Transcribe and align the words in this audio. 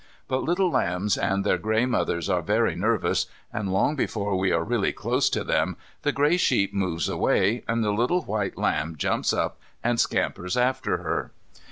But 0.27 0.41
little 0.41 0.71
lambs 0.71 1.15
and 1.15 1.43
their 1.45 1.59
grey 1.59 1.85
mothers 1.85 2.27
are 2.27 2.41
very 2.41 2.75
nervous, 2.75 3.27
and 3.53 3.71
long 3.71 3.95
before 3.95 4.35
we 4.35 4.51
are 4.51 4.63
really 4.63 4.91
close 4.91 5.29
to 5.29 5.43
them 5.43 5.77
the 6.01 6.11
grey 6.11 6.37
sheep 6.37 6.73
moves 6.73 7.07
away, 7.07 7.63
and 7.67 7.83
the 7.83 7.91
little 7.91 8.23
white 8.23 8.57
lamb 8.57 8.95
jumps 8.97 9.31
up 9.31 9.59
and 9.83 9.99
scampers 9.99 10.57
after 10.57 10.97
her. 11.03 11.33